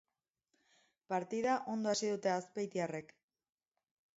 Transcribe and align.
Partida 1.13 1.57
ondo 1.75 1.91
hasi 1.93 2.09
dute 2.15 2.33
azpeitiarrek. 2.37 3.15